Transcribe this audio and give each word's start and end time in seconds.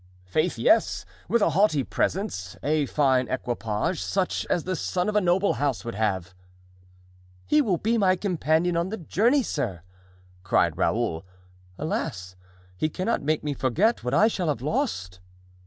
"Faith, 0.25 0.57
yes, 0.57 1.05
with 1.27 1.43
a 1.43 1.51
haughty 1.51 1.83
presence, 1.83 2.57
a 2.63 2.87
fine 2.87 3.27
equipage; 3.27 4.01
such 4.01 4.47
as 4.47 4.63
the 4.63 4.75
son 4.75 5.07
of 5.07 5.15
a 5.15 5.21
noble 5.21 5.53
house 5.61 5.85
would 5.85 5.93
have." 5.93 6.33
"He 7.45 7.61
will 7.61 7.77
be 7.77 7.99
my 7.99 8.15
companion 8.15 8.75
on 8.75 8.89
the 8.89 8.97
journey, 8.97 9.43
sir," 9.43 9.81
cried 10.41 10.75
Raoul. 10.75 11.23
"Alas! 11.77 12.35
he 12.75 12.89
cannot 12.89 13.21
make 13.21 13.43
me 13.43 13.53
forget 13.53 14.03
what 14.03 14.15
I 14.15 14.27
shall 14.27 14.47
have 14.47 14.63
lost!" 14.63 15.19